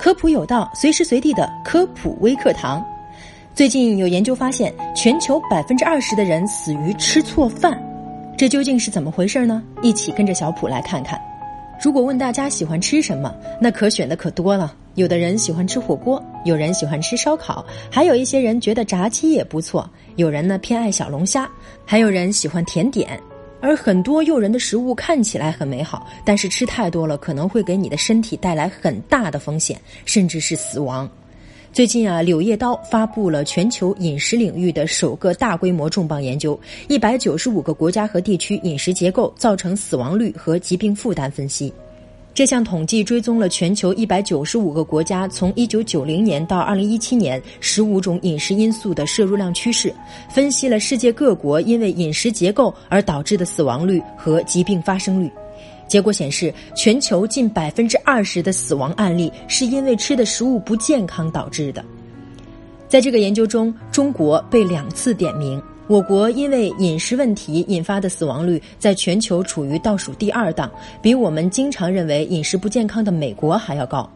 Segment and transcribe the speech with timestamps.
[0.00, 2.82] 科普有道，随时随地的科普微课堂。
[3.54, 7.78] 最近有研究发现，全球百分之二十的人死于吃错饭，
[8.34, 9.62] 这究竟是怎么回事呢？
[9.82, 11.20] 一起跟着小普来看看。
[11.84, 14.74] 如果问大家喜欢吃什么，那可选的可多了。
[14.94, 19.86] 有的人喜欢吃火锅，有人喜欢吃烧烤，还有一些人觉得炸鸡也不错。
[20.16, 21.46] 有人呢偏爱小龙虾，
[21.84, 23.20] 还有人喜欢甜点。
[23.60, 31.08] 而很多诱人的食物看起来很美好，但是吃太多了可能会给你的身体带来很大的风险，甚至是死亡。
[31.72, 41.72] 最近啊，柳叶刀发布了全球饮食领域的首个大规模重磅研究——一百九十五个国家和地区饮食结构造成死亡率和疾病负担分析。
[42.32, 49.92] 这项统计追踪了全球一百九十五个国家从一九九零年到二零一七年十五种饮食因素的摄入量趋势，
[50.30, 55.30] 分析了世界各国因为饮食结构而导致的死亡率和疾病发生率。
[55.88, 61.84] 结果显示，全球近百分之二十的死亡案例是因为吃的食物不健康导致的。
[62.88, 65.60] 在这个研究中，中国被两次点名。
[65.90, 70.70] 我国因为饮食问题引发的死亡率在全球处于倒数第二档，
[71.02, 74.08] 比我们经常认为饮食不健康的美国还要高。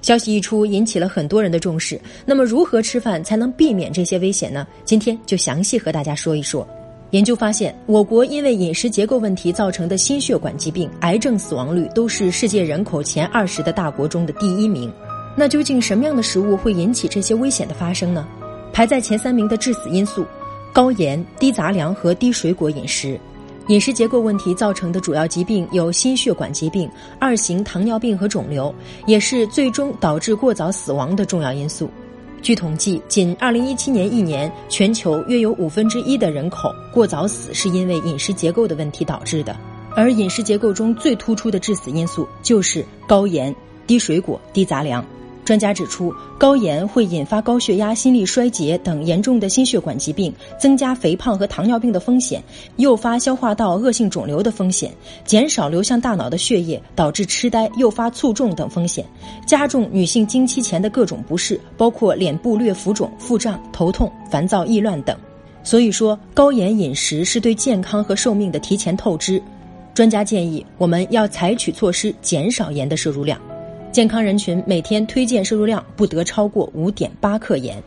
[0.00, 2.00] 消息一出，引起了很多人的重视。
[2.24, 4.64] 那么，如何吃饭才能避免这些危险呢？
[4.84, 6.64] 今天就详细和大家说一说。
[7.10, 14.88] 研究发现，我国因为饮食结构问题造成的心血管疾病、癌症死亡率都是世界人口前二十的大国中的第一名。
[15.36, 18.24] 那究竟什么样的食物会引起这些危险的发生呢？
[18.72, 20.24] 排在前三名的致死因素。
[20.72, 23.18] 高盐、低杂粮和低水果饮食，
[23.68, 26.88] 饮食结构问题造成的主要疾病有心血管疾病、
[27.18, 28.72] 二型糖尿病和肿瘤，
[29.06, 31.90] 也是最终导致过早死亡的重要因素。
[32.40, 39.56] 据统计，仅2017年一年，全球约有五分之一的人口过早死是因为饮食结构的问题导致的。
[39.96, 43.52] 而饮食结构中最突出的致死因素就是高盐、
[43.88, 45.04] 低水果、低杂粮。
[45.48, 52.44] 专家指出，高盐会引发高血压、心力衰竭等严重的心血管疾病，增加肥胖和糖尿病的风险，
[52.76, 54.92] 诱发消化道恶性肿瘤的风险，
[55.24, 59.02] 减少流向大脑的血液，导致痴呆，诱发卒中等风险，
[59.46, 65.16] 加重女性经期前的各种不适，包括脸部略浮肿、腹胀、头痛、烦躁易乱等。
[65.64, 69.42] 所以说，高盐饮食是对健康和寿命的提前透支。
[69.94, 73.40] 专家建议，我们要采取措施，减少盐的摄入量。
[73.90, 77.82] 健康人群每天推荐摄入量不得超过五点八克盐，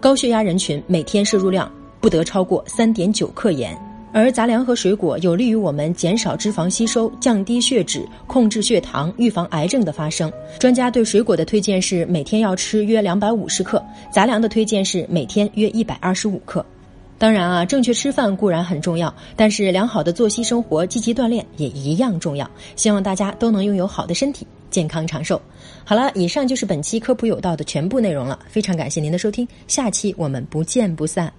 [0.00, 1.70] 高血压人群每天摄入量
[2.00, 3.78] 不得超过三点九克盐。
[4.14, 10.30] 而杂粮和水果有利于我们减少脂肪吸收、降低血脂、控制血糖、预防癌症的发生。
[10.58, 16.64] 专家对水果的推荐是每天要吃约两百五十克，杂粮的推荐是每天约一百二十五克。
[17.18, 22.50] 当然啊，正确吃饭固然很重要，但是良好的作息生活、积极锻炼也一样重要。
[22.74, 24.46] 希望大家都能拥有好的身体。
[24.72, 25.40] 健康长寿。
[25.84, 28.40] 好了，以上就是本期科普有道的全部内容了。
[28.48, 31.32] 非常感谢您的收听，下期我们不见不散。